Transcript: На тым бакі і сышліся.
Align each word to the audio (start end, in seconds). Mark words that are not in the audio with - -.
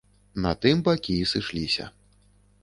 На 0.45 0.53
тым 0.65 0.81
бакі 0.87 1.19
і 1.27 1.27
сышліся. 1.33 1.91